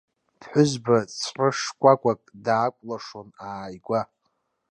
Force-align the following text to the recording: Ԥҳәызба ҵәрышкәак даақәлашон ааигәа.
Ԥҳәызба 0.39 0.97
ҵәрышкәак 1.19 2.03
даақәлашон 2.45 3.27
ааигәа. 3.47 4.01